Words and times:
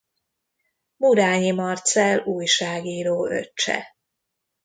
Murányi 0.97 1.51
Marcell 1.51 2.19
újságíró 2.19 3.25
öccse. 3.25 3.95